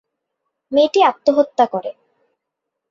[0.71, 1.91] মেয়েটি আত্মহত্যা করে।